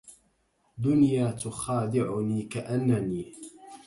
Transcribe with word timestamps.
دنيا 0.77 1.31
تخادعني 1.31 2.43
كأننى 2.43 3.25